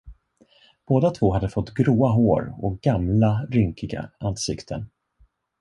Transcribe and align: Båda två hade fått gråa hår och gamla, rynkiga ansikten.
Båda 0.87 1.09
två 1.11 1.33
hade 1.33 1.49
fått 1.49 1.73
gråa 1.73 2.09
hår 2.09 2.55
och 2.59 2.81
gamla, 2.81 3.45
rynkiga 3.49 4.09
ansikten. 4.19 4.89